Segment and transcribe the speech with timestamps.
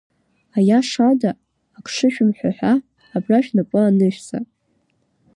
[0.57, 1.31] Аиаша ада
[1.77, 2.73] ак шышәымҳәо ҳәа,
[3.15, 4.39] абра шәнапы анышәҵа!